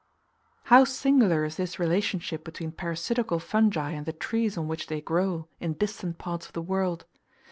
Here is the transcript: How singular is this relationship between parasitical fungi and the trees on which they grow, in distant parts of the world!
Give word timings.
How 0.63 0.83
singular 0.83 1.45
is 1.45 1.57
this 1.57 1.77
relationship 1.77 2.43
between 2.43 2.71
parasitical 2.71 3.37
fungi 3.37 3.91
and 3.91 4.07
the 4.07 4.11
trees 4.13 4.57
on 4.57 4.67
which 4.67 4.87
they 4.87 4.99
grow, 4.99 5.47
in 5.59 5.73
distant 5.73 6.17
parts 6.17 6.47
of 6.47 6.53
the 6.53 6.61
world! 6.63 7.05